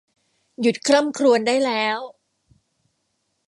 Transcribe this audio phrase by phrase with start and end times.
[0.61, 1.99] หยุดคร่ำครวญได้แล้ว!